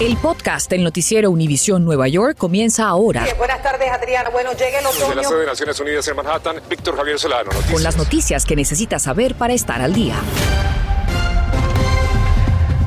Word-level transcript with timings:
El 0.00 0.16
podcast 0.16 0.68
del 0.68 0.82
noticiero 0.82 1.30
Univisión 1.30 1.84
Nueva 1.84 2.08
York 2.08 2.36
comienza 2.36 2.88
ahora. 2.88 3.24
buenas 3.38 3.62
tardes, 3.62 3.88
Adriana. 3.90 4.30
Bueno, 4.30 4.50
llega 4.52 4.80
el 4.80 4.86
otoño. 4.86 5.06
Desde 5.06 5.14
la 5.14 5.24
sede 5.24 5.40
de 5.40 5.46
Naciones 5.46 5.80
Unidas 5.80 6.08
en 6.08 6.16
Manhattan, 6.16 6.56
Víctor 6.68 6.96
Javier 6.96 7.18
Solano. 7.18 7.44
Noticias. 7.52 7.72
Con 7.72 7.82
las 7.82 7.96
noticias 7.96 8.44
que 8.44 8.56
necesitas 8.56 9.02
saber 9.02 9.34
para 9.36 9.54
estar 9.54 9.80
al 9.80 9.92
día. 9.92 10.16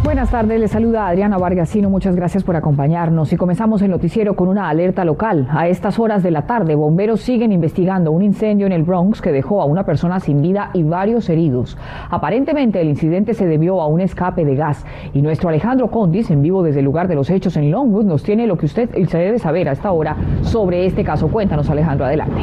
Buenas 0.06 0.30
tardes, 0.30 0.60
les 0.60 0.70
saluda 0.70 1.08
Adriana 1.08 1.40
Vargasino, 1.40 1.90
muchas 1.90 2.16
gracias 2.16 2.44
por 2.44 2.56
acompañarnos 2.56 3.34
y 3.34 3.38
comenzamos 3.38 3.82
el 3.82 3.90
noticiero 3.90 4.36
con 4.36 4.48
una 4.48 4.70
alerta 4.70 5.04
local. 5.04 5.48
A 5.50 5.68
estas 5.68 5.98
horas 5.98 6.22
de 6.22 6.30
la 6.30 6.44
tarde, 6.46 6.76
bomberos 6.76 7.22
siguen 7.22 7.52
investigando 7.52 8.12
un 8.12 8.22
incendio 8.22 8.68
en 8.68 8.72
el 8.72 8.84
Bronx 8.84 9.20
que 9.20 9.32
dejó 9.32 9.64
a 9.64 9.66
una 9.66 9.84
persona 9.84 10.20
sin 10.20 10.44
vida 10.44 10.70
y 10.74 10.84
varios 10.84 11.28
heridos. 11.28 11.76
Aparentemente 12.12 12.80
el 12.80 12.90
incidente 12.90 13.34
se 13.34 13.48
debió 13.48 13.82
a 13.82 13.88
un 13.88 14.00
escape 14.00 14.46
de 14.46 14.56
gas 14.56 14.86
y 15.12 15.24
nuestro 15.24 15.50
Alejandro 15.50 15.90
Condis, 15.90 16.30
en 16.30 16.44
vivo 16.44 16.62
desde 16.62 16.82
el 16.82 16.86
lugar 16.86 17.08
de 17.08 17.16
los 17.16 17.32
hechos 17.32 17.58
en 17.58 17.72
Longwood, 17.72 18.06
nos 18.06 18.22
tiene 18.22 18.46
lo 18.46 18.58
que 18.58 18.68
usted 18.68 18.92
se 19.08 19.18
debe 19.18 19.40
saber 19.40 19.68
a 19.70 19.72
esta 19.72 19.92
hora 19.92 20.16
sobre 20.44 20.86
este 20.86 21.04
caso. 21.04 21.30
Cuéntanos, 21.30 21.68
Alejandro, 21.72 22.06
adelante. 22.06 22.42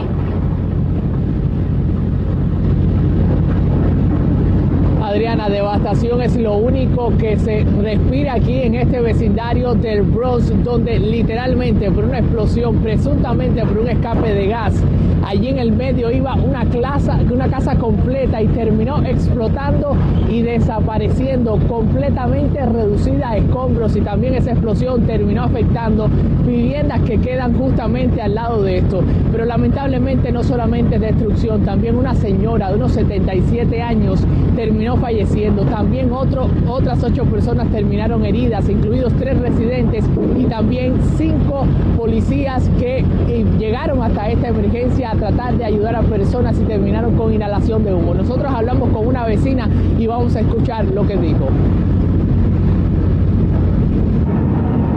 Adriana, 5.13 5.51
devastación 5.51 6.23
es 6.23 6.35
lo 6.37 6.55
único 6.55 7.13
que 7.19 7.37
se 7.37 7.67
respira 7.83 8.33
aquí 8.33 8.63
en 8.63 8.77
este 8.77 8.99
vecindario 8.99 9.75
del 9.75 10.01
Bronx, 10.01 10.51
donde 10.65 10.99
literalmente 10.99 11.91
por 11.91 12.05
una 12.05 12.21
explosión, 12.21 12.77
presuntamente 12.79 13.61
por 13.67 13.77
un 13.77 13.89
escape 13.89 14.33
de 14.33 14.47
gas, 14.47 14.75
allí 15.25 15.49
en 15.49 15.59
el 15.59 15.73
medio 15.73 16.11
iba 16.11 16.35
una, 16.35 16.65
clase, 16.67 17.11
una 17.31 17.49
casa 17.49 17.77
completa 17.77 18.41
y 18.41 18.49
terminó 18.49 19.03
explotando 19.03 19.97
y 20.29 20.43
desapareciendo, 20.43 21.59
completamente 21.69 22.65
reducida 22.65 23.31
a 23.31 23.37
escombros 23.37 23.97
y 23.97 24.01
también 24.01 24.35
esa 24.35 24.53
explosión 24.53 25.03
terminó 25.07 25.45
afectando 25.45 26.09
viviendas 26.47 27.01
que 27.03 27.19
quedan 27.19 27.57
justamente 27.59 28.21
al 28.21 28.35
lado 28.35 28.63
de 28.63 28.79
esto. 28.79 29.03
Pero 29.31 29.45
lamentablemente 29.45 30.33
no 30.33 30.43
solamente 30.43 30.99
destrucción, 30.99 31.65
también 31.65 31.97
una 31.97 32.15
señora 32.15 32.71
de 32.71 32.77
unos 32.77 32.93
77 32.93 33.83
años 33.83 34.25
terminó 34.57 34.97
falleciendo. 34.97 35.65
También 35.65 36.13
otro, 36.13 36.49
otras 36.69 37.03
ocho 37.03 37.25
personas 37.25 37.71
terminaron 37.71 38.25
heridas, 38.25 38.69
incluidos 38.69 39.13
tres 39.15 39.39
residentes 39.39 40.05
y 40.39 40.45
también 40.45 40.95
cinco 41.17 41.67
policías 41.97 42.69
que 42.79 42.99
eh, 42.99 43.45
llegaron 43.59 44.03
hasta 44.03 44.29
esta 44.29 44.49
emergencia 44.49 45.12
tratar 45.15 45.57
de 45.57 45.65
ayudar 45.65 45.97
a 45.97 46.03
personas 46.03 46.59
y 46.59 46.65
terminaron 46.65 47.17
con 47.17 47.33
inhalación 47.33 47.85
de 47.85 47.95
humo. 47.95 48.15
Nosotros 48.15 48.53
hablamos 48.53 48.91
con 48.91 49.07
una 49.07 49.25
vecina 49.25 49.69
y 49.99 50.07
vamos 50.07 50.37
a 50.37 50.41
escuchar 50.41 50.85
lo 50.87 51.07
que 51.07 51.17
dijo. 51.17 51.49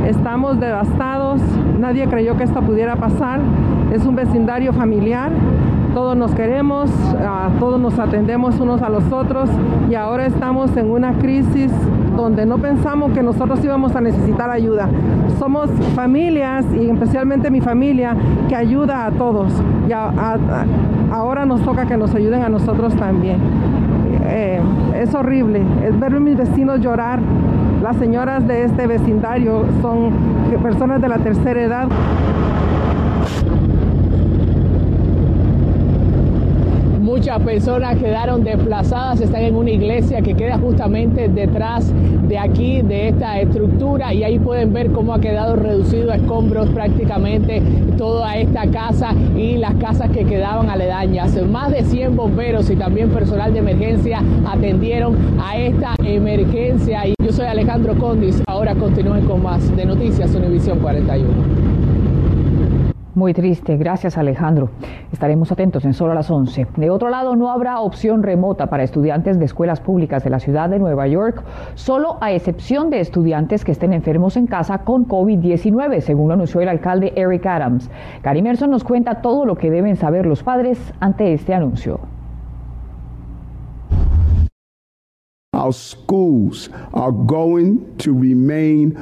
Estamos 0.07 0.59
devastados, 0.59 1.41
nadie 1.79 2.07
creyó 2.07 2.37
que 2.37 2.43
esto 2.43 2.61
pudiera 2.61 2.95
pasar. 2.95 3.39
Es 3.91 4.05
un 4.05 4.15
vecindario 4.15 4.73
familiar, 4.73 5.31
todos 5.93 6.15
nos 6.17 6.33
queremos, 6.35 6.91
todos 7.59 7.79
nos 7.79 7.97
atendemos 7.97 8.59
unos 8.59 8.81
a 8.81 8.89
los 8.89 9.11
otros 9.11 9.49
y 9.89 9.95
ahora 9.95 10.25
estamos 10.25 10.75
en 10.77 10.91
una 10.91 11.13
crisis 11.13 11.71
donde 12.15 12.45
no 12.45 12.57
pensamos 12.57 13.11
que 13.11 13.21
nosotros 13.21 13.63
íbamos 13.63 13.95
a 13.95 14.01
necesitar 14.01 14.49
ayuda. 14.49 14.89
Somos 15.39 15.69
familias 15.95 16.65
y 16.73 16.89
especialmente 16.89 17.51
mi 17.51 17.61
familia 17.61 18.15
que 18.47 18.55
ayuda 18.55 19.05
a 19.05 19.11
todos 19.11 19.51
y 19.87 19.91
ahora 21.11 21.45
nos 21.45 21.61
toca 21.61 21.85
que 21.85 21.97
nos 21.97 22.13
ayuden 22.15 22.43
a 22.43 22.49
nosotros 22.49 22.95
también. 22.95 23.39
Eh, 24.27 24.59
es 24.95 25.13
horrible, 25.13 25.61
es 25.83 25.99
ver 25.99 26.15
a 26.15 26.19
mis 26.19 26.37
vecinos 26.37 26.79
llorar. 26.79 27.19
Las 27.81 27.97
señoras 27.97 28.47
de 28.47 28.63
este 28.63 28.87
vecindario 28.87 29.65
son 29.81 30.11
personas 30.63 31.01
de 31.01 31.09
la 31.09 31.19
tercera 31.19 31.61
edad. 31.61 31.87
Muchas 37.35 37.47
personas 37.47 37.97
quedaron 37.97 38.45
desplazadas, 38.45 39.19
están 39.19 39.41
en 39.41 39.57
una 39.57 39.69
iglesia 39.69 40.21
que 40.21 40.35
queda 40.35 40.57
justamente 40.57 41.27
detrás 41.27 41.91
de 42.29 42.39
aquí, 42.39 42.81
de 42.81 43.09
esta 43.09 43.41
estructura, 43.41 44.13
y 44.13 44.23
ahí 44.23 44.39
pueden 44.39 44.71
ver 44.71 44.91
cómo 44.93 45.13
ha 45.13 45.19
quedado 45.19 45.57
reducido 45.57 46.13
a 46.13 46.15
escombros 46.15 46.69
prácticamente 46.69 47.61
toda 47.97 48.37
esta 48.37 48.67
casa 48.67 49.13
y 49.35 49.57
las 49.57 49.73
casas 49.75 50.11
que 50.11 50.23
quedaban 50.23 50.69
aledañas. 50.69 51.35
Más 51.45 51.71
de 51.71 51.83
100 51.83 52.15
bomberos 52.15 52.69
y 52.69 52.77
también 52.77 53.09
personal 53.09 53.51
de 53.51 53.59
emergencia 53.59 54.23
atendieron 54.47 55.17
a 55.37 55.57
esta 55.57 55.95
emergencia. 56.05 57.05
Y 57.05 57.15
yo 57.21 57.33
soy 57.33 57.47
Alejandro 57.47 57.95
Condis, 57.99 58.41
ahora 58.47 58.75
continúen 58.75 59.25
con 59.25 59.43
más 59.43 59.75
de 59.75 59.85
Noticias 59.85 60.33
Univisión 60.33 60.79
41. 60.79 61.64
Muy 63.15 63.33
triste, 63.33 63.77
gracias 63.77 64.17
Alejandro. 64.17 64.71
Estaremos 65.13 65.49
atentos 65.49 65.85
en 65.85 65.93
solo 65.93 66.11
a 66.11 66.15
las 66.15 66.29
11. 66.29 66.67
De 66.75 66.89
otro 66.89 67.07
lado, 67.07 67.37
no 67.37 67.49
habrá 67.49 67.79
opción 67.79 68.23
remota 68.23 68.67
para 68.67 68.83
estudiantes 68.83 69.39
de 69.39 69.45
escuelas 69.45 69.79
públicas 69.79 70.25
de 70.25 70.29
la 70.29 70.41
ciudad 70.41 70.69
de 70.69 70.79
Nueva 70.79 71.07
York, 71.07 71.41
solo 71.75 72.17
a 72.19 72.33
excepción 72.33 72.89
de 72.89 72.99
estudiantes 72.99 73.63
que 73.63 73.71
estén 73.71 73.93
enfermos 73.93 74.35
en 74.35 74.47
casa 74.47 74.79
con 74.79 75.07
COVID-19, 75.07 76.01
según 76.01 76.33
anunció 76.33 76.59
el 76.59 76.67
alcalde 76.67 77.13
Eric 77.15 77.45
Adams. 77.45 77.89
Gary 78.21 78.41
Merson 78.41 78.69
nos 78.69 78.83
cuenta 78.83 79.21
todo 79.21 79.45
lo 79.45 79.55
que 79.55 79.71
deben 79.71 79.95
saber 79.95 80.25
los 80.25 80.43
padres 80.43 80.77
ante 80.99 81.31
este 81.31 81.53
anuncio. 81.53 82.01
Our 85.53 85.71
schools 85.71 86.69
are 86.91 87.13
going 87.13 87.95
to 87.99 88.11
remain 88.11 88.97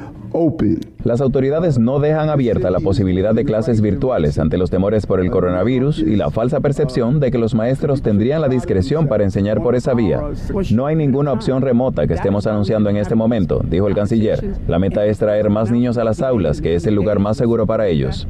las 1.04 1.20
autoridades 1.20 1.78
no 1.78 2.00
dejan 2.00 2.28
abierta 2.28 2.70
la 2.70 2.80
posibilidad 2.80 3.34
de 3.34 3.44
clases 3.44 3.80
virtuales 3.80 4.38
ante 4.38 4.58
los 4.58 4.70
temores 4.70 5.06
por 5.06 5.20
el 5.20 5.30
coronavirus 5.30 6.00
y 6.00 6.16
la 6.16 6.30
falsa 6.30 6.60
percepción 6.60 7.20
de 7.20 7.30
que 7.30 7.38
los 7.38 7.54
maestros 7.54 8.02
tendrían 8.02 8.40
la 8.40 8.48
discreción 8.48 9.06
para 9.06 9.22
enseñar 9.22 9.62
por 9.62 9.74
esa 9.74 9.94
vía. 9.94 10.20
No 10.72 10.86
hay 10.86 10.96
ninguna 10.96 11.32
opción 11.32 11.62
remota 11.62 12.06
que 12.06 12.14
estemos 12.14 12.46
anunciando 12.46 12.90
en 12.90 12.96
este 12.96 13.14
momento, 13.14 13.62
dijo 13.68 13.86
el 13.86 13.94
canciller. 13.94 14.42
La 14.66 14.78
meta 14.78 15.06
es 15.06 15.18
traer 15.18 15.50
más 15.50 15.70
niños 15.70 15.98
a 15.98 16.04
las 16.04 16.20
aulas, 16.20 16.60
que 16.60 16.74
es 16.74 16.86
el 16.86 16.94
lugar 16.94 17.18
más 17.20 17.36
seguro 17.36 17.66
para 17.66 17.86
ellos. 17.86 18.26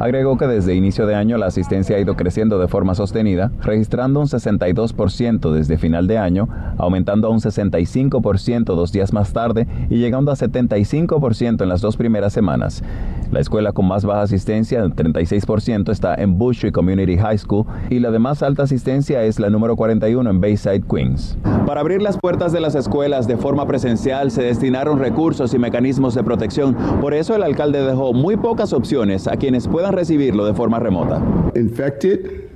Agregó 0.00 0.36
que 0.36 0.46
desde 0.46 0.74
inicio 0.74 1.06
de 1.06 1.14
año 1.14 1.38
la 1.38 1.46
asistencia 1.46 1.96
ha 1.96 2.00
ido 2.00 2.16
creciendo 2.16 2.58
de 2.58 2.68
forma 2.68 2.94
sostenida, 2.94 3.52
registrando 3.62 4.20
un 4.20 4.26
62% 4.26 5.52
desde 5.52 5.78
final 5.78 6.06
de 6.06 6.18
año, 6.18 6.48
aumentando 6.78 7.28
a 7.28 7.30
un 7.30 7.40
65% 7.40 8.74
dos 8.74 8.92
días 8.92 9.12
más 9.12 9.32
tarde 9.32 9.66
y 9.90 9.98
llegando 9.98 10.32
a 10.32 10.36
75% 10.36 11.62
en 11.62 11.68
las 11.68 11.80
dos 11.80 11.96
primeras 11.96 12.32
semanas. 12.32 12.82
La 13.30 13.40
escuela 13.40 13.72
con 13.72 13.86
más 13.86 14.04
baja 14.04 14.22
asistencia, 14.22 14.84
36%, 14.84 15.90
está 15.90 16.14
en 16.16 16.36
Bushwick 16.36 16.74
Community 16.74 17.16
High 17.16 17.38
School 17.38 17.64
y 17.88 17.98
la 17.98 18.10
de 18.10 18.18
más 18.18 18.42
alta 18.42 18.64
asistencia 18.64 19.22
es 19.22 19.38
la 19.40 19.48
número 19.48 19.74
41 19.74 20.28
en 20.28 20.40
Bayside, 20.40 20.82
Queens. 20.82 21.38
Para 21.66 21.80
abrir 21.80 22.02
las 22.02 22.18
puertas 22.18 22.52
de 22.52 22.60
las 22.60 22.74
escuelas 22.74 23.26
de 23.26 23.36
forma 23.36 23.66
presencial 23.66 24.30
se 24.30 24.42
destinaron 24.42 24.98
recursos 24.98 25.54
y 25.54 25.58
mecanismos 25.58 26.14
de 26.14 26.22
protección. 26.22 26.76
Por 27.00 27.14
eso 27.14 27.34
el 27.34 27.42
alcalde 27.42 27.82
dejó 27.82 28.12
muy 28.12 28.36
pocas 28.36 28.72
opciones 28.72 29.26
a 29.26 29.36
quienes 29.36 29.68
puedan 29.82 29.96
recibirlo 29.96 30.46
de 30.46 30.54
forma 30.54 30.78
remota. 30.78 31.20
Infected 31.56 32.48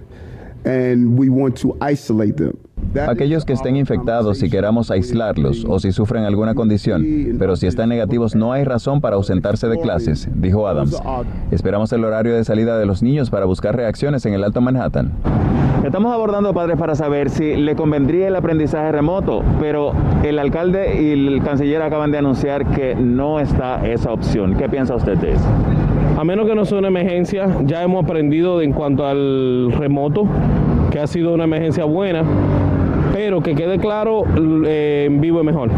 and 0.65 1.19
we 1.19 1.29
want 1.29 1.61
to 1.61 1.77
isolate 1.81 2.35
them. 2.35 2.53
Aquellos 3.09 3.45
que 3.45 3.53
estén 3.53 3.75
infectados 3.75 4.45
y 4.45 4.49
queramos 4.49 4.93
aislarlos 4.93 5.65
o 5.69 5.81
si 5.81 5.91
sufren 5.91 6.23
alguna 6.23 6.55
condición, 6.55 7.05
pero 7.37 7.57
si 7.57 7.67
están 7.67 7.89
negativos 7.89 8.37
no 8.37 8.53
hay 8.53 8.63
razón 8.63 9.01
para 9.01 9.17
ausentarse 9.17 9.67
de 9.67 9.81
clases, 9.81 10.29
dijo 10.37 10.69
Adams. 10.69 11.03
Esperamos 11.51 11.93
el 11.93 12.05
horario 12.05 12.33
de 12.37 12.45
salida 12.45 12.79
de 12.79 12.87
los 12.87 13.03
niños 13.03 13.29
para 13.29 13.45
buscar 13.45 13.75
reacciones 13.75 14.25
en 14.25 14.35
el 14.35 14.45
Alto 14.45 14.61
Manhattan. 14.61 15.11
Estamos 15.85 16.13
abordando, 16.13 16.55
padres, 16.55 16.79
para 16.79 16.95
saber 16.95 17.29
si 17.29 17.57
le 17.57 17.75
convendría 17.75 18.29
el 18.29 18.37
aprendizaje 18.37 18.93
remoto, 18.93 19.43
pero 19.59 19.93
el 20.23 20.39
alcalde 20.39 21.03
y 21.03 21.11
el 21.11 21.43
canciller 21.43 21.83
acaban 21.83 22.13
de 22.13 22.19
anunciar 22.19 22.67
que 22.67 22.95
no 22.95 23.41
está 23.41 23.85
esa 23.85 24.13
opción. 24.13 24.55
¿Qué 24.55 24.69
piensa 24.69 24.95
usted 24.95 25.19
de 25.19 25.33
eso? 25.33 25.45
A 26.19 26.25
menos 26.25 26.47
que 26.47 26.55
no 26.55 26.65
sea 26.65 26.79
una 26.79 26.89
emergencia, 26.89 27.47
ya 27.65 27.83
hemos 27.83 28.05
aprendido 28.05 28.63
en 28.63 28.73
cuanto 28.73 29.07
al 29.07 29.73
remoto, 29.73 30.27
que 30.91 30.99
ha 30.99 31.07
sido 31.07 31.35
una 31.35 31.45
emergencia 31.45 31.85
buena 31.85 32.25
pero 33.17 33.41
que 33.41 33.55
quede 33.55 33.79
claro, 33.79 34.25
eh, 34.67 35.05
en 35.07 35.23
vivo 35.23 35.39
es 35.41 35.47
mejor. 35.47 35.71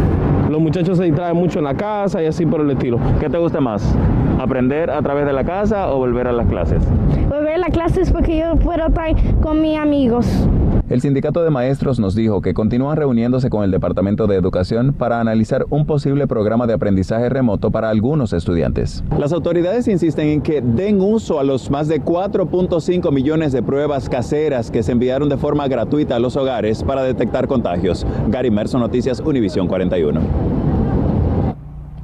Los 0.50 0.60
muchachos 0.60 0.98
se 0.98 1.04
distraen 1.04 1.36
mucho 1.36 1.60
en 1.60 1.66
la 1.66 1.74
casa 1.74 2.20
y 2.20 2.26
así 2.26 2.44
por 2.44 2.60
el 2.60 2.70
estilo. 2.72 2.98
¿Qué 3.20 3.30
te 3.30 3.38
gusta 3.38 3.60
más? 3.60 3.94
¿Aprender 4.40 4.90
a 4.90 5.00
través 5.02 5.24
de 5.24 5.32
la 5.32 5.44
casa 5.44 5.88
o 5.92 5.98
volver 5.98 6.26
a 6.26 6.32
las 6.32 6.48
clases? 6.48 6.82
Volver 7.28 7.54
a 7.54 7.58
las 7.58 7.70
clases 7.70 8.10
porque 8.10 8.38
yo 8.38 8.56
puedo 8.56 8.88
estar 8.88 9.14
con 9.40 9.62
mis 9.62 9.78
amigos. 9.78 10.48
El 10.88 11.02
sindicato 11.02 11.42
de 11.42 11.50
maestros 11.50 12.00
nos 12.00 12.14
dijo 12.14 12.40
que 12.40 12.54
continúan 12.54 12.96
reuniéndose 12.96 13.50
con 13.50 13.62
el 13.62 13.70
Departamento 13.70 14.26
de 14.26 14.36
Educación 14.36 14.94
para 14.94 15.20
analizar 15.20 15.66
un 15.68 15.84
posible 15.84 16.26
programa 16.26 16.66
de 16.66 16.72
aprendizaje 16.72 17.28
remoto 17.28 17.70
para 17.70 17.90
algunos 17.90 18.32
estudiantes. 18.32 19.04
Las 19.18 19.34
autoridades 19.34 19.86
insisten 19.86 20.28
en 20.28 20.40
que 20.40 20.62
den 20.62 21.02
uso 21.02 21.40
a 21.40 21.44
los 21.44 21.70
más 21.70 21.88
de 21.88 22.00
4.5 22.00 23.12
millones 23.12 23.52
de 23.52 23.62
pruebas 23.62 24.08
caseras 24.08 24.70
que 24.70 24.82
se 24.82 24.92
enviaron 24.92 25.28
de 25.28 25.36
forma 25.36 25.68
gratuita 25.68 26.16
a 26.16 26.20
los 26.20 26.36
hogares 26.36 26.82
para 26.82 27.02
detectar 27.02 27.48
contagios. 27.48 28.06
Gary 28.28 28.50
Merson, 28.50 28.80
Noticias 28.80 29.20
Univisión 29.20 29.68
41. 29.68 30.67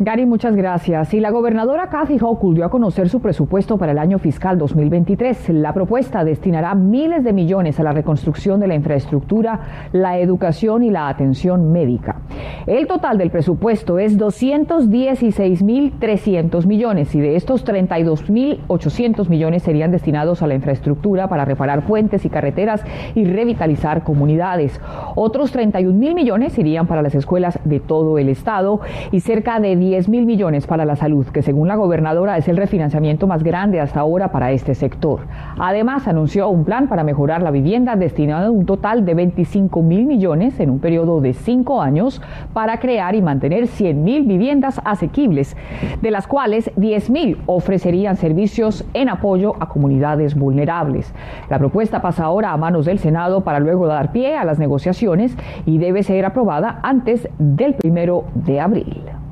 Gary, 0.04 0.26
muchas 0.26 0.54
gracias. 0.54 1.14
Y 1.14 1.20
la 1.20 1.30
gobernadora 1.30 1.88
Kathy 1.88 2.18
Hochul 2.20 2.54
dio 2.54 2.66
a 2.66 2.70
conocer 2.70 3.08
su 3.08 3.22
presupuesto 3.22 3.78
para 3.78 3.92
el 3.92 3.98
año 3.98 4.18
fiscal 4.18 4.58
2023. 4.58 5.48
La 5.48 5.72
propuesta 5.72 6.24
destinará 6.24 6.74
miles 6.74 7.24
de 7.24 7.32
millones 7.32 7.80
a 7.80 7.84
la 7.84 7.92
reconstrucción 7.92 8.60
de 8.60 8.66
la 8.66 8.74
infraestructura, 8.74 9.88
la 9.92 10.18
educación 10.18 10.82
y 10.82 10.90
la 10.90 11.08
atención 11.08 11.72
médica. 11.72 12.20
El 12.66 12.86
total 12.86 13.16
del 13.16 13.30
presupuesto 13.30 13.98
es 13.98 14.18
216.300 14.18 16.66
millones 16.66 17.14
y 17.14 17.20
de 17.20 17.36
estos 17.36 17.64
32.800 17.64 19.30
millones 19.30 19.62
serían 19.62 19.90
destinados 19.90 20.42
a 20.42 20.46
la 20.46 20.54
infraestructura 20.54 21.28
para 21.28 21.46
reparar 21.46 21.86
puentes 21.86 22.26
y 22.26 22.28
carreteras 22.28 22.84
y 23.14 23.24
revitalizar 23.24 24.04
comunidades. 24.04 24.78
Otros 25.14 25.50
31 25.50 26.14
millones 26.14 26.58
irían 26.58 26.86
para 26.86 27.00
las 27.00 27.14
escuelas 27.14 27.58
de 27.64 27.80
todo 27.80 28.18
el 28.18 28.28
estado 28.28 28.80
y 29.10 29.20
cerca 29.20 29.60
de 29.60 29.76
10 29.94 30.08
mil 30.08 30.26
millones 30.26 30.66
para 30.66 30.84
la 30.84 30.96
salud, 30.96 31.24
que 31.26 31.40
según 31.40 31.68
la 31.68 31.76
gobernadora 31.76 32.36
es 32.36 32.48
el 32.48 32.56
refinanciamiento 32.56 33.28
más 33.28 33.44
grande 33.44 33.78
hasta 33.78 34.00
ahora 34.00 34.32
para 34.32 34.50
este 34.50 34.74
sector. 34.74 35.20
Además, 35.56 36.08
anunció 36.08 36.48
un 36.48 36.64
plan 36.64 36.88
para 36.88 37.04
mejorar 37.04 37.42
la 37.42 37.52
vivienda 37.52 37.94
destinado 37.94 38.48
a 38.48 38.50
un 38.50 38.66
total 38.66 39.04
de 39.04 39.14
25 39.14 39.82
mil 39.82 40.04
millones 40.04 40.58
en 40.58 40.70
un 40.70 40.80
periodo 40.80 41.20
de 41.20 41.32
cinco 41.32 41.80
años 41.80 42.20
para 42.52 42.80
crear 42.80 43.14
y 43.14 43.22
mantener 43.22 43.68
100 43.68 44.02
mil 44.02 44.24
viviendas 44.24 44.80
asequibles, 44.84 45.56
de 46.02 46.10
las 46.10 46.26
cuales 46.26 46.72
10 46.74 47.10
mil 47.10 47.38
ofrecerían 47.46 48.16
servicios 48.16 48.84
en 48.94 49.08
apoyo 49.08 49.54
a 49.60 49.68
comunidades 49.68 50.34
vulnerables. 50.34 51.14
La 51.48 51.60
propuesta 51.60 52.02
pasa 52.02 52.24
ahora 52.24 52.50
a 52.50 52.56
manos 52.56 52.86
del 52.86 52.98
Senado 52.98 53.44
para 53.44 53.60
luego 53.60 53.86
dar 53.86 54.10
pie 54.10 54.34
a 54.34 54.44
las 54.44 54.58
negociaciones 54.58 55.36
y 55.66 55.78
debe 55.78 56.02
ser 56.02 56.24
aprobada 56.24 56.80
antes 56.82 57.28
del 57.38 57.74
primero 57.74 58.24
de 58.34 58.58
abril. 58.58 59.23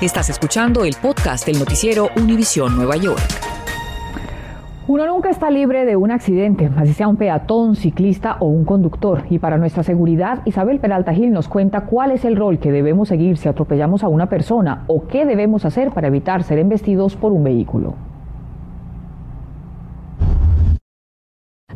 Estás 0.00 0.28
escuchando 0.28 0.84
el 0.84 0.96
podcast 1.00 1.46
del 1.46 1.58
noticiero 1.58 2.08
Univisión 2.16 2.76
Nueva 2.76 2.96
York. 2.96 3.22
Uno 4.88 5.06
nunca 5.06 5.30
está 5.30 5.50
libre 5.50 5.86
de 5.86 5.94
un 5.94 6.10
accidente, 6.10 6.68
así 6.76 6.92
sea 6.92 7.06
un 7.06 7.16
peatón, 7.16 7.76
ciclista 7.76 8.36
o 8.40 8.46
un 8.46 8.64
conductor. 8.64 9.22
Y 9.30 9.38
para 9.38 9.56
nuestra 9.56 9.84
seguridad, 9.84 10.42
Isabel 10.46 10.80
Peralta 10.80 11.14
Gil 11.14 11.30
nos 11.30 11.48
cuenta 11.48 11.82
cuál 11.82 12.10
es 12.10 12.24
el 12.24 12.36
rol 12.36 12.58
que 12.58 12.72
debemos 12.72 13.08
seguir 13.08 13.38
si 13.38 13.48
atropellamos 13.48 14.02
a 14.02 14.08
una 14.08 14.28
persona 14.28 14.82
o 14.88 15.06
qué 15.06 15.24
debemos 15.24 15.64
hacer 15.64 15.92
para 15.92 16.08
evitar 16.08 16.42
ser 16.42 16.58
embestidos 16.58 17.14
por 17.14 17.32
un 17.32 17.44
vehículo. 17.44 17.94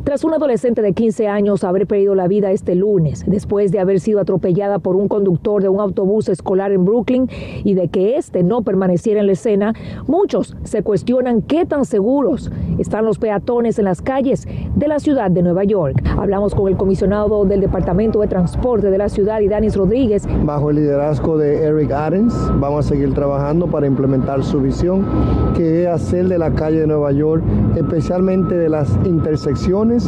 Tras 0.09 0.23
un 0.23 0.33
adolescente 0.33 0.81
de 0.81 0.93
15 0.93 1.27
años 1.27 1.63
haber 1.63 1.85
perdido 1.85 2.15
la 2.15 2.27
vida 2.27 2.49
este 2.49 2.73
lunes, 2.73 3.23
después 3.27 3.71
de 3.71 3.77
haber 3.77 3.99
sido 3.99 4.19
atropellada 4.19 4.79
por 4.79 4.95
un 4.95 5.07
conductor 5.07 5.61
de 5.61 5.69
un 5.69 5.79
autobús 5.79 6.29
escolar 6.29 6.71
en 6.71 6.83
Brooklyn 6.83 7.29
y 7.63 7.75
de 7.75 7.89
que 7.89 8.17
éste 8.17 8.41
no 8.41 8.63
permaneciera 8.63 9.19
en 9.19 9.27
la 9.27 9.33
escena, 9.33 9.75
muchos 10.07 10.57
se 10.63 10.81
cuestionan 10.81 11.43
qué 11.43 11.67
tan 11.67 11.85
seguros 11.85 12.49
están 12.79 13.05
los 13.05 13.19
peatones 13.19 13.77
en 13.77 13.85
las 13.85 14.01
calles 14.01 14.47
de 14.75 14.87
la 14.87 14.97
ciudad 14.97 15.29
de 15.29 15.43
Nueva 15.43 15.63
York. 15.63 16.03
Hablamos 16.17 16.55
con 16.55 16.69
el 16.69 16.75
comisionado 16.75 17.45
del 17.45 17.61
Departamento 17.61 18.21
de 18.21 18.27
Transporte 18.29 18.89
de 18.89 18.97
la 18.97 19.09
ciudad, 19.09 19.39
Danis 19.47 19.75
Rodríguez. 19.75 20.27
Bajo 20.43 20.71
el 20.71 20.77
liderazgo 20.77 21.37
de 21.37 21.65
Eric 21.65 21.91
Adams, 21.91 22.33
vamos 22.55 22.87
a 22.87 22.89
seguir 22.89 23.13
trabajando 23.13 23.67
para 23.67 23.85
implementar 23.85 24.43
su 24.43 24.59
visión, 24.59 25.05
que 25.55 25.83
es 25.83 25.87
hacer 25.87 26.27
de 26.29 26.39
la 26.39 26.51
calle 26.55 26.79
de 26.79 26.87
Nueva 26.87 27.11
York, 27.11 27.43
especialmente 27.75 28.55
de 28.55 28.69
las 28.69 28.89
intersecciones, 29.05 29.98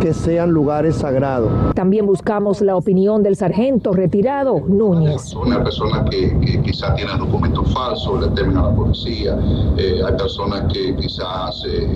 que 0.00 0.12
sean 0.12 0.50
lugares 0.50 0.96
sagrados. 0.96 1.50
También 1.74 2.06
buscamos 2.06 2.60
la 2.60 2.76
opinión 2.76 3.22
del 3.22 3.36
sargento 3.36 3.92
retirado 3.92 4.60
Núñez. 4.66 5.34
Una 5.34 5.62
persona 5.62 6.04
que, 6.10 6.38
que 6.40 6.60
quizás 6.62 6.94
tiene 6.94 7.12
documentos 7.16 7.72
falsos, 7.72 8.20
le 8.20 8.28
temen 8.28 8.56
a 8.56 8.62
la 8.62 8.74
policía, 8.74 9.38
eh, 9.76 10.00
hay 10.06 10.12
personas 10.16 10.72
que 10.72 10.94
quizás 10.96 11.64
eh, 11.68 11.88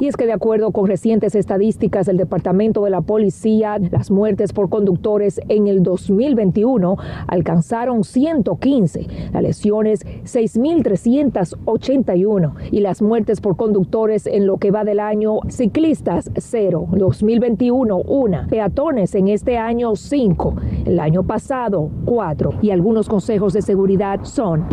Y 0.00 0.08
es 0.08 0.16
que 0.16 0.26
de 0.26 0.32
acuerdo 0.32 0.72
con 0.72 0.86
recientes 0.86 1.34
estadísticas 1.34 2.06
del 2.06 2.16
Departamento 2.16 2.84
de 2.84 2.90
la 2.90 3.00
Policía, 3.00 3.78
las 3.78 4.10
muertes 4.10 4.52
por 4.52 4.68
conductores 4.68 5.40
en 5.48 5.66
el 5.66 5.82
2021 5.82 6.96
alcanzaron 7.26 8.04
115, 8.04 9.06
las 9.32 9.42
lesiones 9.42 10.04
6.381 10.24 12.52
y 12.70 12.80
las 12.80 13.00
muertes 13.02 13.40
por 13.40 13.56
conductores 13.56 14.26
en 14.26 14.46
lo 14.46 14.58
que 14.58 14.70
va 14.70 14.84
del 14.84 15.00
año 15.00 15.38
ciclistas 15.48 16.30
0, 16.36 16.88
2021 16.92 17.96
1, 17.96 18.46
peatones 18.48 19.14
en 19.14 19.28
este 19.28 19.58
año 19.58 19.96
5, 19.96 20.54
el 20.84 21.00
año 21.00 21.22
pasado 21.22 21.90
4 22.04 22.54
y 22.62 22.70
algunos 22.70 23.08
consejos 23.08 23.52
de 23.52 23.62
seguridad 23.62 24.20
son 24.24 24.66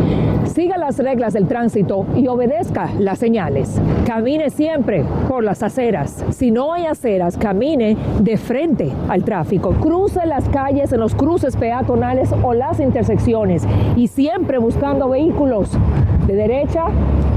siga 0.46 0.78
las 0.78 0.98
reglas 0.98 1.32
del 1.32 1.48
tránsito 1.48 2.06
y 2.14 2.28
obedezca 2.28 2.90
las 2.98 3.18
señales. 3.18 3.80
Camine 4.24 4.48
siempre 4.48 5.04
por 5.28 5.44
las 5.44 5.62
aceras. 5.62 6.24
Si 6.30 6.50
no 6.50 6.72
hay 6.72 6.86
aceras, 6.86 7.36
camine 7.36 7.94
de 8.20 8.38
frente 8.38 8.90
al 9.10 9.22
tráfico. 9.22 9.74
Cruce 9.74 10.24
las 10.24 10.48
calles 10.48 10.94
en 10.94 11.00
los 11.00 11.14
cruces 11.14 11.58
peatonales 11.58 12.30
o 12.42 12.54
las 12.54 12.80
intersecciones 12.80 13.64
y 13.96 14.06
siempre 14.06 14.56
buscando 14.56 15.10
vehículos 15.10 15.72
de 16.26 16.36
derecha 16.36 16.86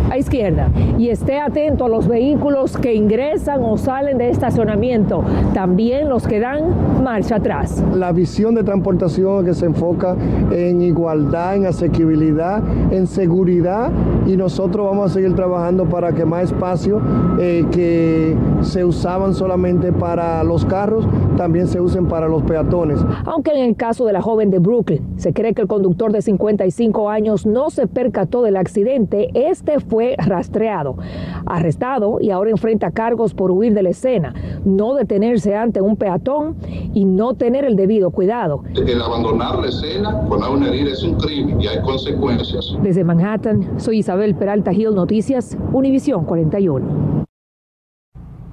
a 0.09 0.18
izquierda 0.18 0.69
y 0.98 1.09
esté 1.09 1.39
atento 1.39 1.86
a 1.86 1.89
los 1.89 2.07
vehículos 2.07 2.77
que 2.77 2.94
ingresan 2.94 3.62
o 3.63 3.77
salen 3.77 4.18
de 4.18 4.30
estacionamiento, 4.30 5.24
también 5.54 6.09
los 6.09 6.27
que 6.27 6.39
dan 6.39 7.04
marcha 7.04 7.36
atrás. 7.36 7.83
La 7.94 8.12
visión 8.12 8.56
de 8.56 8.63
transportación 8.63 9.45
que 9.45 9.54
se 9.54 9.65
enfoca 9.65 10.15
en 10.51 10.81
igualdad, 10.81 11.56
en 11.56 11.65
asequibilidad, 11.65 12.62
en 12.92 13.07
seguridad 13.07 13.92
y 14.25 14.38
nosotros 14.38 14.86
vamos 14.86 15.12
a 15.12 15.13
seguir 15.13 15.36
trabajando 15.36 15.86
para 15.86 16.12
que 16.13 16.25
más 16.25 16.44
espacios 16.51 17.01
eh, 17.39 17.65
que 17.71 18.36
se 18.62 18.83
usaban 18.83 19.33
solamente 19.33 19.92
para 19.92 20.44
los 20.44 20.65
carros 20.65 21.07
también 21.38 21.68
se 21.68 21.80
usen 21.80 22.07
para 22.07 22.27
los 22.27 22.44
peatones. 22.44 23.00
Aunque 23.25 23.51
en 23.51 23.63
el 23.63 23.75
caso 23.75 24.06
de 24.06 24.13
la 24.13 24.21
joven 24.21 24.50
de 24.50 24.59
Brooklyn 24.59 25.01
se 25.18 25.33
cree 25.33 25.54
que 25.54 25.62
el 25.62 25.68
conductor 25.68 26.12
de 26.12 26.21
55 26.21 27.09
años 27.09 27.45
no 27.45 27.69
se 27.69 27.88
percató 27.88 28.42
del 28.42 28.57
accidente, 28.57 29.30
este 29.33 29.80
fue 29.80 29.97
rastreado, 30.18 30.98
arrestado 31.46 32.20
y 32.22 32.32
ahora 32.32 32.52
enfrenta 32.52 32.92
cargos 32.92 33.34
por 33.34 33.52
huir 33.52 33.74
de 33.74 33.84
la 33.84 33.90
escena, 33.90 34.34
no 34.66 34.94
detenerse 34.94 35.56
ante 35.56 35.82
un 35.82 35.96
peatón 35.96 36.56
y 36.94 37.06
no 37.06 37.34
tener 37.34 37.66
el 37.66 37.76
debido 37.76 38.12
cuidado. 38.12 38.64
El 38.76 39.02
abandonar 39.02 39.60
la 39.60 39.68
escena 39.68 40.21
con 40.28 40.44
una 40.44 40.69
herida 40.69 40.92
es 40.92 41.04
un 41.04 41.16
crimen 41.16 41.62
y 41.62 41.68
hay 41.68 41.81
consecuencias. 41.81 42.76
Desde 42.81 43.04
Manhattan, 43.04 43.80
soy 43.80 44.00
Isabel 44.00 44.36
Peralta 44.36 44.71
Gil, 44.71 44.95
Noticias, 44.95 45.57
Univisión 45.74 46.26
41. 46.26 47.17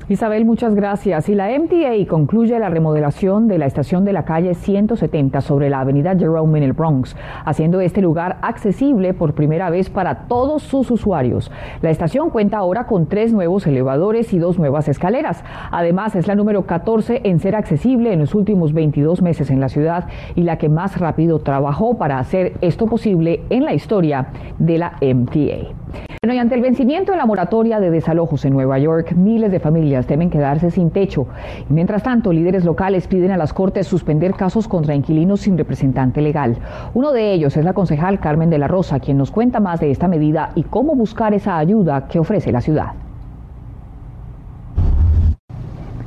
Isabel, 0.07 0.45
muchas 0.45 0.75
gracias. 0.75 1.31
Y 1.31 1.35
la 1.35 1.49
MTA 1.59 2.07
concluye 2.07 2.59
la 2.59 2.69
remodelación 2.69 3.49
de 3.49 3.57
la 3.57 3.65
estación 3.65 4.05
de 4.05 4.13
la 4.13 4.27
calle 4.27 4.53
170 4.53 5.41
sobre 5.41 5.71
la 5.71 5.81
avenida 5.81 6.15
Jerome 6.15 6.59
en 6.59 6.65
el 6.65 6.75
Bronx, 6.75 7.17
haciendo 7.47 7.81
este 7.81 8.03
lugar 8.03 8.37
accesible 8.43 9.15
por 9.15 9.33
primera 9.33 9.71
vez 9.71 9.89
para 9.89 10.27
todos 10.27 10.63
sus 10.63 10.91
usuarios. 10.91 11.51
La 11.81 11.89
estación 11.89 12.29
cuenta 12.29 12.59
ahora 12.59 12.85
con 12.85 13.07
tres 13.07 13.33
nuevos 13.33 13.67
elevadores 13.67 14.35
y 14.35 14.39
dos 14.39 14.59
nuevas 14.59 14.89
escaleras. 14.89 15.43
Además, 15.71 16.15
es 16.17 16.27
la 16.27 16.35
número 16.35 16.67
14 16.67 17.23
en 17.25 17.39
ser 17.39 17.57
accesible 17.57 18.13
en 18.13 18.19
los 18.19 18.35
últimos 18.35 18.75
22 18.75 19.23
meses 19.23 19.51
en 19.51 19.59
la 19.59 19.71
ciudad 19.71 20.09
y 20.35 20.43
la 20.43 20.59
que 20.59 20.69
más 20.69 21.01
rápido 21.01 21.39
trabajó 21.39 21.97
para 21.97 22.19
hacer 22.19 22.59
esto 22.61 22.87
posible 22.87 23.41
en 23.49 23.65
la 23.65 23.73
historia 23.73 24.27
de 24.59 24.77
la 24.77 24.99
MTA. 25.01 26.14
Bueno, 26.25 26.37
y 26.37 26.39
ante 26.39 26.55
el 26.55 26.63
vencimiento 26.63 27.13
de 27.13 27.19
la 27.19 27.27
moratoria 27.27 27.81
de 27.81 27.91
desalojos 27.91 28.47
en 28.47 28.55
Nueva 28.55 28.79
York, 28.79 29.13
miles 29.13 29.53
de 29.53 29.61
familias 29.61 30.07
temen 30.07 30.31
quedarse 30.31 30.71
sin 30.71 30.91
techo. 30.91 31.27
Mientras 31.69 32.03
tanto, 32.03 32.33
líderes 32.33 32.65
locales 32.65 33.07
piden 33.07 33.31
a 33.31 33.37
las 33.37 33.53
cortes 33.53 33.87
suspender 33.87 34.33
casos 34.33 34.67
contra 34.67 34.95
inquilinos 34.95 35.43
sin 35.43 35.59
representante 35.59 36.23
legal. 36.23 36.57
Uno 36.95 37.13
de 37.13 37.35
ellos 37.35 37.59
es 37.59 37.65
la 37.67 37.75
concejal 37.75 38.21
Carmen 38.21 38.49
de 38.49 38.57
la 38.57 38.69
Rosa, 38.69 39.01
quien 39.01 39.19
nos 39.19 39.31
cuenta 39.31 39.61
más 39.61 39.81
de 39.81 39.91
esta 39.91 40.09
medida 40.09 40.53
y 40.55 40.63
cómo 40.63 40.95
buscar 40.95 41.35
esa 41.35 41.59
ayuda 41.59 42.09
que 42.09 42.19
ofrece 42.19 42.53
la 42.53 42.63
ciudad. 42.63 42.95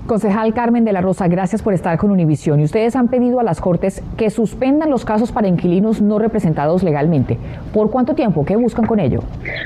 Concejal 0.08 0.54
Carmen 0.54 0.86
de 0.86 0.94
la 0.94 1.02
Rosa, 1.02 1.28
gracias 1.28 1.62
por 1.62 1.74
estar 1.74 1.98
con 1.98 2.12
Univisión. 2.12 2.62
Y 2.62 2.64
ustedes 2.64 2.96
han 2.96 3.10
pedido 3.10 3.42
a 3.42 3.44
las 3.44 3.60
Cortes 3.60 4.02
que 4.16 4.30
suspendan 4.30 4.90
los 4.90 5.04
casos 5.04 5.34
para 5.34 5.50
inquilinos 5.50 6.02
no 6.02 6.18
representados 6.18 6.82
legalmente. 6.82 7.38
¿Por 7.74 7.92
cuánto 7.92 8.16
tiempo? 8.16 8.46
¿Qué 8.46 8.56
buscan 8.56 8.86
con 8.86 9.02
ello? 9.02 9.20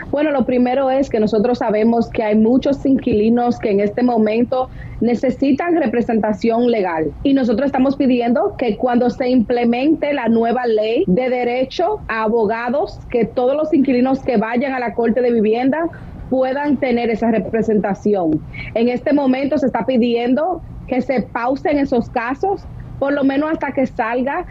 Bueno, 0.10 0.32
lo 0.32 0.44
primero 0.46 0.90
es 0.90 1.12
que 1.12 1.20
nosotros 1.20 1.60
sabemos 1.60 2.10
que 2.10 2.24
hay 2.24 2.36
muchos 2.36 2.84
inquilinos 2.88 3.60
que 3.60 3.70
en 3.70 3.82
este 3.82 4.02
momento 4.02 4.70
necesitan 5.00 5.76
representación 5.76 6.72
legal. 6.72 7.12
Y 7.22 7.34
nosotros 7.34 7.68
estamos 7.68 7.96
pidiendo 7.96 8.56
que 8.58 8.78
cuando 8.78 9.12
se 9.12 9.30
implemente 9.30 10.12
la 10.12 10.28
nueva 10.28 10.66
ley 10.66 11.04
de 11.06 11.30
derecho 11.30 12.00
a 12.08 12.24
abogados, 12.24 13.00
que 13.12 13.26
todos 13.26 13.56
los 13.56 13.72
inquilinos 13.74 14.22
que 14.22 14.38
vayan 14.38 14.74
a 14.74 14.80
la 14.80 14.96
Corte 14.96 15.22
de 15.22 15.32
Vivienda 15.32 15.88
puedan 16.32 16.78
tener 16.78 17.10
esa 17.10 17.30
representación. 17.30 18.42
En 18.74 18.88
este 18.88 19.12
momento 19.12 19.58
se 19.58 19.66
está 19.66 19.86
pidiendo 19.86 20.62
que 20.88 21.02
se 21.02 21.24
pausen 21.24 21.78
esos 21.78 22.10
casos, 22.10 22.64
por 23.00 23.12
lo 23.12 23.26
menos 23.26 23.52
hasta 23.52 23.74
que 23.74 23.86
salga 23.86 24.46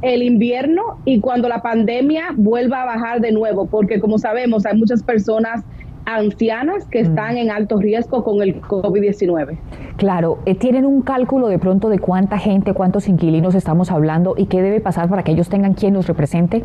el 0.00 0.22
invierno 0.22 0.98
y 1.04 1.20
cuando 1.20 1.48
la 1.50 1.60
pandemia 1.60 2.28
vuelva 2.36 2.82
a 2.82 2.86
bajar 2.86 3.20
de 3.20 3.32
nuevo, 3.32 3.66
porque 3.66 4.00
como 4.00 4.18
sabemos 4.18 4.64
hay 4.64 4.78
muchas 4.78 5.02
personas 5.02 5.62
ancianas 6.06 6.86
que 6.86 7.02
mm. 7.02 7.06
están 7.06 7.36
en 7.36 7.50
alto 7.50 7.78
riesgo 7.78 8.24
con 8.24 8.40
el 8.40 8.62
COVID-19. 8.62 9.58
Claro, 9.98 10.38
eh, 10.46 10.54
¿tienen 10.54 10.86
un 10.86 11.02
cálculo 11.02 11.48
de 11.48 11.58
pronto 11.58 11.90
de 11.90 11.98
cuánta 11.98 12.38
gente, 12.38 12.72
cuántos 12.72 13.08
inquilinos 13.08 13.54
estamos 13.54 13.90
hablando 13.90 14.34
y 14.38 14.46
qué 14.46 14.62
debe 14.62 14.80
pasar 14.80 15.10
para 15.10 15.22
que 15.22 15.32
ellos 15.32 15.50
tengan 15.50 15.74
quien 15.74 15.92
los 15.92 16.06
represente? 16.06 16.64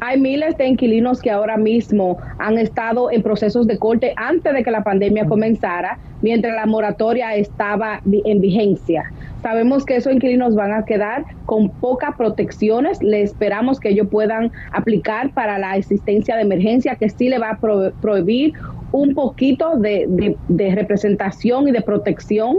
Hay 0.00 0.20
miles 0.20 0.56
de 0.56 0.66
inquilinos 0.66 1.20
que 1.20 1.30
ahora 1.30 1.56
mismo 1.56 2.18
han 2.38 2.58
estado 2.58 3.10
en 3.10 3.22
procesos 3.22 3.66
de 3.66 3.78
corte 3.78 4.12
antes 4.16 4.52
de 4.52 4.62
que 4.62 4.70
la 4.70 4.82
pandemia 4.82 5.26
comenzara, 5.26 5.98
mientras 6.22 6.54
la 6.54 6.66
moratoria 6.66 7.34
estaba 7.34 8.00
en 8.04 8.40
vigencia. 8.40 9.10
Sabemos 9.42 9.84
que 9.84 9.96
esos 9.96 10.12
inquilinos 10.12 10.54
van 10.54 10.72
a 10.72 10.84
quedar 10.84 11.24
con 11.46 11.68
pocas 11.68 12.16
protecciones. 12.16 13.02
Le 13.02 13.22
esperamos 13.22 13.78
que 13.78 13.90
ellos 13.90 14.08
puedan 14.10 14.50
aplicar 14.72 15.30
para 15.32 15.58
la 15.58 15.76
existencia 15.76 16.36
de 16.36 16.42
emergencia, 16.42 16.96
que 16.96 17.10
sí 17.10 17.28
le 17.28 17.38
va 17.38 17.50
a 17.50 17.58
prohibir 18.00 18.54
un 18.92 19.14
poquito 19.14 19.76
de, 19.76 20.36
de 20.48 20.74
representación 20.74 21.68
y 21.68 21.72
de 21.72 21.82
protección 21.82 22.58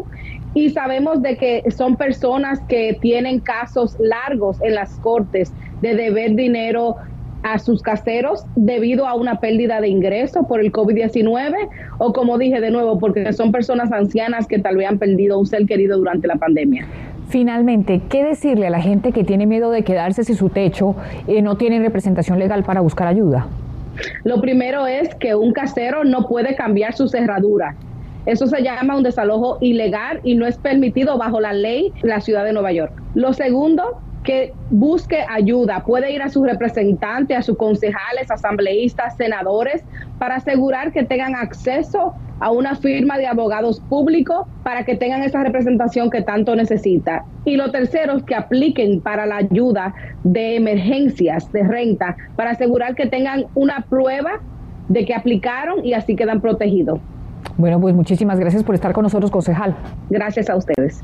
y 0.56 0.70
sabemos 0.70 1.22
de 1.22 1.38
que 1.38 1.64
son 1.70 1.98
personas 1.98 2.60
que 2.68 2.98
tienen 3.02 3.40
casos 3.40 3.98
largos 4.00 4.62
en 4.62 4.76
las 4.76 4.92
cortes 5.00 5.52
de 5.82 5.96
deber 5.96 6.34
dinero 6.36 6.96
a 7.46 7.60
sus 7.60 7.84
caseros 7.84 8.44
debido 8.56 9.06
a 9.08 9.14
una 9.14 9.40
pérdida 9.40 9.80
de 9.80 9.88
ingresos 9.88 10.48
por 10.48 10.60
el 10.60 10.72
COVID-19 10.72 11.54
o 12.00 12.12
como 12.12 12.40
dije 12.40 12.60
de 12.60 12.72
nuevo, 12.72 12.98
porque 12.98 13.32
son 13.34 13.52
personas 13.52 13.92
ancianas 13.92 14.48
que 14.48 14.58
tal 14.58 14.78
vez 14.78 14.90
han 14.90 14.98
perdido 14.98 15.38
un 15.38 15.46
ser 15.46 15.68
querido 15.68 15.96
durante 15.96 16.28
la 16.28 16.38
pandemia. 16.38 16.88
Finalmente, 17.30 18.02
¿qué 18.10 18.24
decirle 18.24 18.66
a 18.66 18.70
la 18.72 18.82
gente 18.82 19.12
que 19.12 19.24
tiene 19.24 19.46
miedo 19.46 19.70
de 19.70 19.84
quedarse 19.84 20.24
sin 20.24 20.36
su 20.36 20.50
techo 20.50 20.96
y 21.28 21.44
no 21.44 21.56
tiene 21.56 21.80
representación 21.80 22.40
legal 22.40 22.64
para 22.64 22.82
buscar 22.82 23.08
ayuda? 23.08 23.46
Lo 24.24 24.42
primero 24.42 24.88
es 24.88 25.14
que 25.14 25.36
un 25.36 25.54
casero 25.54 26.04
no 26.04 26.28
puede 26.28 26.56
cambiar 26.56 26.96
su 26.96 27.08
cerradura. 27.08 27.76
Eso 28.26 28.48
se 28.48 28.64
llama 28.64 28.98
un 28.98 29.04
desalojo 29.04 29.60
ilegal 29.62 30.20
y 30.24 30.34
no 30.34 30.48
es 30.48 30.58
permitido 30.58 31.20
bajo 31.20 31.40
la 31.40 31.54
ley 31.54 31.94
de 32.02 32.10
la 32.10 32.22
ciudad 32.22 32.44
de 32.44 32.54
Nueva 32.54 32.72
York. 32.72 32.92
Lo 33.14 33.34
segundo 33.34 34.02
que 34.26 34.54
busque 34.72 35.24
ayuda, 35.30 35.84
puede 35.86 36.12
ir 36.12 36.22
a 36.22 36.30
sus 36.30 36.46
representantes, 36.46 37.38
a 37.38 37.42
sus 37.42 37.58
concejales, 37.58 38.30
asambleístas, 38.30 39.16
senadores, 39.16 39.84
para 40.20 40.36
asegurar 40.36 40.92
que 40.92 41.04
tengan 41.04 41.36
acceso 41.36 42.14
a 42.40 42.52
una 42.52 42.76
firma 42.76 43.18
de 43.18 43.28
abogados 43.28 43.80
públicos 43.80 44.46
para 44.64 44.84
que 44.84 44.96
tengan 44.96 45.24
esa 45.24 45.42
representación 45.42 46.10
que 46.10 46.22
tanto 46.22 46.56
necesita. 46.56 47.24
Y 47.46 47.56
lo 47.56 47.72
tercero 47.72 48.18
es 48.18 48.24
que 48.24 48.36
apliquen 48.36 49.00
para 49.00 49.26
la 49.26 49.38
ayuda 49.38 49.94
de 50.24 50.58
emergencias 50.58 51.50
de 51.54 51.64
renta, 51.64 52.18
para 52.36 52.52
asegurar 52.52 52.96
que 52.96 53.06
tengan 53.06 53.46
una 53.56 53.86
prueba 53.90 54.42
de 54.90 55.06
que 55.06 55.14
aplicaron 55.14 55.86
y 55.86 55.94
así 55.94 56.16
quedan 56.16 56.42
protegidos. 56.42 57.00
Bueno, 57.58 57.80
pues 57.80 57.96
muchísimas 57.96 58.40
gracias 58.40 58.64
por 58.64 58.76
estar 58.76 58.92
con 58.92 59.04
nosotros, 59.04 59.32
concejal. 59.32 59.76
Gracias 60.10 60.50
a 60.50 60.58
ustedes. 60.58 61.04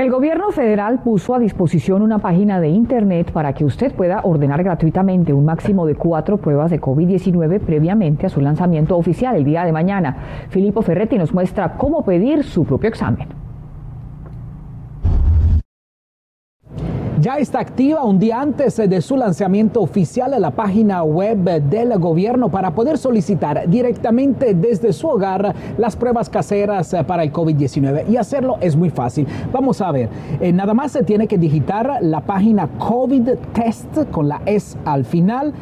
El 0.00 0.10
gobierno 0.10 0.50
federal 0.50 1.02
puso 1.02 1.34
a 1.34 1.38
disposición 1.38 2.00
una 2.00 2.20
página 2.20 2.58
de 2.58 2.68
internet 2.68 3.32
para 3.32 3.52
que 3.52 3.66
usted 3.66 3.92
pueda 3.92 4.22
ordenar 4.22 4.64
gratuitamente 4.64 5.34
un 5.34 5.44
máximo 5.44 5.84
de 5.84 5.94
cuatro 5.94 6.38
pruebas 6.38 6.70
de 6.70 6.80
COVID-19 6.80 7.60
previamente 7.60 8.24
a 8.24 8.30
su 8.30 8.40
lanzamiento 8.40 8.96
oficial 8.96 9.36
el 9.36 9.44
día 9.44 9.66
de 9.66 9.72
mañana. 9.72 10.16
Filippo 10.48 10.80
Ferretti 10.80 11.18
nos 11.18 11.34
muestra 11.34 11.76
cómo 11.76 12.02
pedir 12.02 12.44
su 12.44 12.64
propio 12.64 12.88
examen. 12.88 13.28
Ya 17.20 17.36
está 17.36 17.60
activa 17.60 18.02
un 18.04 18.18
día 18.18 18.40
antes 18.40 18.76
de 18.76 19.00
su 19.02 19.16
lanzamiento 19.16 19.80
oficial 19.82 20.32
en 20.32 20.40
la 20.40 20.52
página 20.52 21.02
web 21.02 21.38
del 21.62 21.98
gobierno 21.98 22.48
para 22.48 22.70
poder 22.70 22.96
solicitar 22.96 23.68
directamente 23.68 24.54
desde 24.54 24.92
su 24.92 25.06
hogar 25.08 25.54
las 25.76 25.96
pruebas 25.96 26.30
caseras 26.30 26.96
para 27.06 27.22
el 27.22 27.32
COVID-19. 27.32 28.08
Y 28.08 28.16
hacerlo 28.16 28.56
es 28.60 28.74
muy 28.74 28.90
fácil. 28.90 29.26
Vamos 29.52 29.80
a 29.80 29.92
ver, 29.92 30.08
eh, 30.40 30.52
nada 30.52 30.72
más 30.72 30.92
se 30.92 31.02
tiene 31.02 31.26
que 31.26 31.36
digitar 31.36 31.98
la 32.00 32.20
página 32.20 32.68
COVID 32.78 33.30
Test 33.52 34.10
con 34.10 34.28
la 34.28 34.40
S 34.46 34.78
al 34.84 35.04
final 35.04 35.52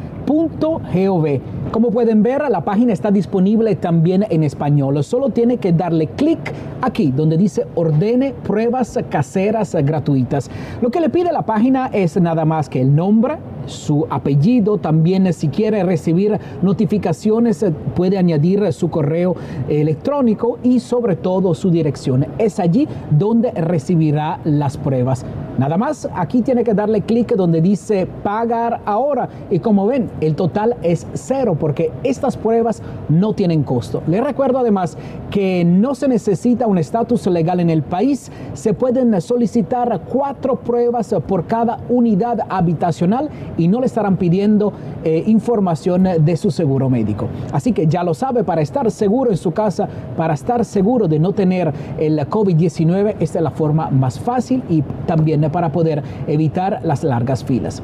Como 1.71 1.89
pueden 1.89 2.21
ver, 2.21 2.43
la 2.51 2.63
página 2.63 2.93
está 2.93 3.09
disponible 3.09 3.75
también 3.75 4.27
en 4.29 4.43
español. 4.43 5.03
Solo 5.03 5.29
tiene 5.29 5.57
que 5.57 5.73
darle 5.73 6.05
clic 6.05 6.39
aquí 6.81 7.11
donde 7.11 7.35
dice 7.35 7.65
ordene 7.73 8.35
pruebas 8.43 8.99
caseras 9.09 9.73
gratuitas. 9.73 10.51
Lo 10.81 10.91
que 10.91 11.01
le 11.01 11.09
pide 11.09 11.31
la 11.31 11.41
página 11.41 11.89
es 11.91 12.15
nada 12.21 12.45
más 12.45 12.69
que 12.69 12.79
el 12.79 12.95
nombre, 12.95 13.37
su 13.65 14.05
apellido, 14.09 14.77
también 14.77 15.31
si 15.33 15.49
quiere 15.49 15.83
recibir 15.83 16.39
notificaciones 16.61 17.65
puede 17.95 18.17
añadir 18.17 18.71
su 18.73 18.89
correo 18.89 19.35
electrónico 19.67 20.59
y 20.63 20.79
sobre 20.79 21.15
todo 21.15 21.53
su 21.53 21.69
dirección. 21.69 22.25
Es 22.37 22.59
allí 22.59 22.87
donde 23.11 23.51
recibirá 23.51 24.39
las 24.43 24.77
pruebas. 24.77 25.25
Nada 25.57 25.77
más, 25.77 26.07
aquí 26.15 26.41
tiene 26.41 26.63
que 26.63 26.73
darle 26.73 27.01
clic 27.01 27.35
donde 27.35 27.61
dice 27.61 28.07
pagar 28.23 28.81
ahora 28.85 29.27
y 29.49 29.59
como 29.59 29.87
ven, 29.87 30.09
el 30.21 30.35
total 30.35 30.77
es 30.83 31.05
cero 31.13 31.57
porque 31.59 31.91
estas 32.03 32.37
pruebas 32.37 32.81
no 33.09 33.33
tienen 33.33 33.63
costo. 33.63 34.01
Le 34.07 34.21
recuerdo 34.21 34.59
además 34.59 34.97
que 35.29 35.65
no 35.65 35.95
se 35.95 36.07
necesita 36.07 36.65
un 36.65 36.77
estatus 36.77 37.27
legal 37.27 37.59
en 37.59 37.69
el 37.69 37.83
país, 37.83 38.31
se 38.53 38.73
pueden 38.73 39.19
solicitar 39.21 40.01
cuatro 40.09 40.55
pruebas 40.55 41.13
por 41.27 41.45
cada 41.45 41.79
unidad 41.89 42.39
habitacional 42.49 43.29
y 43.59 43.67
no 43.67 43.79
le 43.79 43.85
estarán 43.85 44.17
pidiendo 44.17 44.73
eh, 45.03 45.23
información 45.27 46.07
de 46.19 46.37
su 46.37 46.49
seguro 46.49 46.89
médico. 46.89 47.27
Así 47.51 47.73
que 47.73 47.85
ya 47.85 48.03
lo 48.03 48.13
sabe, 48.13 48.43
para 48.43 48.61
estar 48.61 48.89
seguro 48.89 49.29
en 49.29 49.37
su 49.37 49.51
casa, 49.51 49.87
para 50.17 50.33
estar 50.33 50.65
seguro 50.65 51.07
de 51.07 51.19
no 51.19 51.33
tener 51.33 51.71
el 51.99 52.17
COVID-19, 52.19 53.17
esta 53.19 53.39
es 53.39 53.43
la 53.43 53.51
forma 53.51 53.89
más 53.89 54.19
fácil 54.19 54.63
y 54.69 54.81
también 55.05 55.41
para 55.51 55.71
poder 55.71 56.01
evitar 56.27 56.79
las 56.83 57.03
largas 57.03 57.43
filas. 57.43 57.83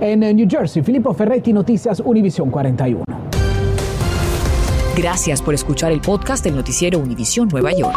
En 0.00 0.20
New 0.20 0.46
Jersey, 0.48 0.82
Filippo 0.82 1.12
Ferretti, 1.14 1.52
Noticias 1.52 2.00
Univisión 2.00 2.50
41. 2.50 3.04
Gracias 4.96 5.40
por 5.42 5.54
escuchar 5.54 5.92
el 5.92 6.00
podcast 6.00 6.42
del 6.44 6.56
noticiero 6.56 6.98
Univisión 6.98 7.48
Nueva 7.48 7.72
York. 7.72 7.96